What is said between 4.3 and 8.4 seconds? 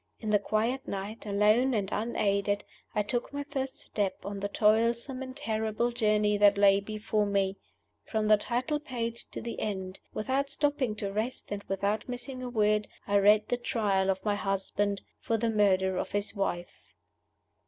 the toilsome and terrible journey that lay before me. From the